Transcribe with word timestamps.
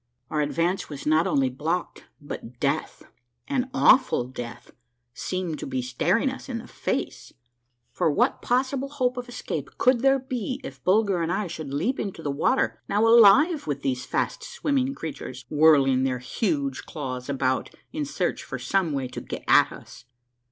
Our 0.31 0.41
advance 0.41 0.89
was 0.89 1.05
not 1.05 1.27
only 1.27 1.51
blocked, 1.51 2.05
but 2.19 2.59
death, 2.59 3.03
an 3.47 3.69
awful 3.71 4.23
death, 4.23 4.71
seemed 5.13 5.59
to 5.59 5.67
be 5.67 5.83
staring 5.83 6.27
us 6.31 6.49
in 6.49 6.57
the 6.57 6.65
face; 6.65 7.33
for 7.91 8.09
what 8.09 8.41
possible 8.41 8.89
hope 8.89 9.15
of 9.15 9.29
escape 9.29 9.77
could 9.77 9.99
there 9.99 10.17
be 10.17 10.59
if 10.63 10.83
Bulger 10.83 11.21
and 11.21 11.31
I 11.31 11.45
should 11.45 11.71
leap 11.71 11.99
into 11.99 12.23
the 12.23 12.31
water, 12.31 12.81
now 12.89 13.05
alive 13.05 13.67
with 13.67 13.83
these 13.83 14.03
fast 14.03 14.41
swimming 14.43 14.95
creatures, 14.95 15.45
whirling 15.51 16.01
their 16.01 16.17
huge 16.17 16.85
claws 16.85 17.29
about 17.29 17.69
in 17.93 18.03
search 18.03 18.43
for 18.43 18.57
some 18.57 18.93
way 18.93 19.07
to 19.07 19.21
get 19.21 19.43
at 19.47 19.71
us. 19.71 20.05